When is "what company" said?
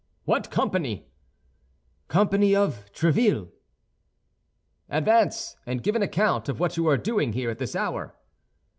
0.25-1.05